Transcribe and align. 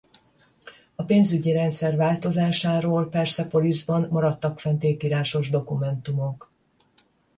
A 0.95 1.03
pénzügyi 1.03 1.51
rendszer 1.51 1.95
változásáról 1.95 3.09
Perszepoliszban 3.09 4.07
maradtak 4.09 4.59
fent 4.59 4.83
ékírásos 4.83 5.49
dokumentumok. 5.49 6.51